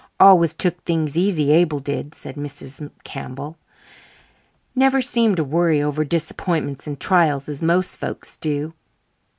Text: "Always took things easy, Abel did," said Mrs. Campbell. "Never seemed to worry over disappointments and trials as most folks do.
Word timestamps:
"Always 0.19 0.55
took 0.55 0.83
things 0.83 1.15
easy, 1.15 1.51
Abel 1.51 1.79
did," 1.79 2.15
said 2.15 2.33
Mrs. 2.33 2.89
Campbell. 3.03 3.59
"Never 4.73 4.99
seemed 4.99 5.37
to 5.37 5.43
worry 5.43 5.79
over 5.79 6.03
disappointments 6.03 6.87
and 6.87 6.99
trials 6.99 7.47
as 7.47 7.61
most 7.61 7.97
folks 7.97 8.35
do. 8.35 8.73